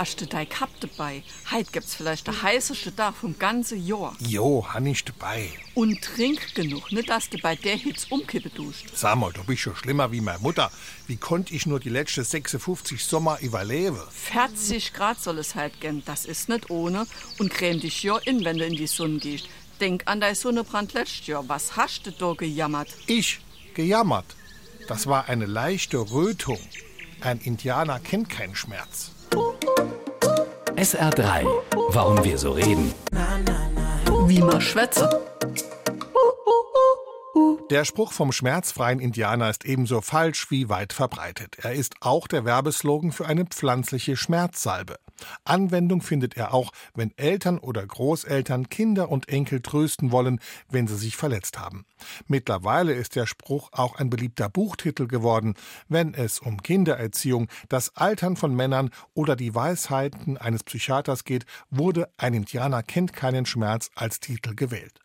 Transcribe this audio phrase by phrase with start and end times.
[0.00, 1.22] hast du dein Cup dabei?
[1.50, 4.16] Heit gibt's vielleicht der heißeste Tag vom ganzen Jahr.
[4.20, 5.50] Jo, han ich dabei.
[5.74, 8.86] Und trink genug, nicht dass du bei der Hitze umkippe duscht.
[8.94, 10.70] Sag mal, du bist schon schlimmer wie meine Mutter.
[11.06, 14.00] Wie konnte ich nur die letzten 56 Sommer überleben?
[14.10, 17.06] 40 Grad soll es halt gehen, das ist nicht ohne.
[17.38, 19.48] Und creme dich ja in, wenn du in die Sonne gehst.
[19.82, 21.46] Denk an dein Sonnenbrand letztes Jahr.
[21.46, 22.88] Was hast du da gejammert?
[23.06, 23.40] Ich
[23.74, 24.34] gejammert.
[24.88, 26.58] Das war eine leichte Rötung.
[27.20, 29.12] Ein Indianer kennt keinen Schmerz.
[30.80, 31.44] SR3.
[31.90, 32.94] Warum wir so reden.
[34.26, 35.20] Wie man schwätze.
[37.68, 41.58] Der Spruch vom schmerzfreien Indianer ist ebenso falsch wie weit verbreitet.
[41.58, 44.96] Er ist auch der Werbeslogan für eine pflanzliche Schmerzsalbe.
[45.44, 50.96] Anwendung findet er auch, wenn Eltern oder Großeltern Kinder und Enkel trösten wollen, wenn sie
[50.96, 51.84] sich verletzt haben.
[52.26, 55.54] Mittlerweile ist der Spruch auch ein beliebter Buchtitel geworden,
[55.88, 62.08] wenn es um Kindererziehung, das Altern von Männern oder die Weisheiten eines Psychiaters geht, wurde
[62.16, 65.00] Ein Indianer kennt keinen Schmerz als Titel gewählt.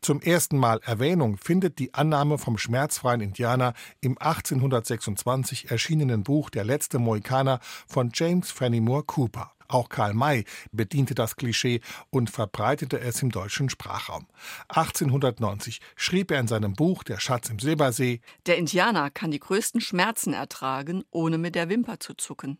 [0.00, 6.64] Zum ersten Mal Erwähnung findet die Annahme vom schmerzfreien Indianer im 1826 erschienenen Buch Der
[6.64, 9.52] letzte Mohikaner von James Fenimore Cooper.
[9.68, 11.80] Auch Karl May bediente das Klischee
[12.10, 14.26] und verbreitete es im deutschen Sprachraum.
[14.68, 19.80] 1890 schrieb er in seinem Buch Der Schatz im Silbersee Der Indianer kann die größten
[19.80, 22.58] Schmerzen ertragen, ohne mit der Wimper zu zucken.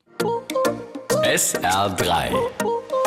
[1.23, 2.98] SR3.